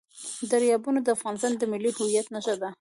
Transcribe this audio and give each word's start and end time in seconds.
دریابونه 0.51 0.99
د 1.03 1.07
افغانستان 1.17 1.51
د 1.57 1.63
ملي 1.71 1.91
هویت 1.97 2.27
نښه 2.33 2.55
ده. 2.61 2.69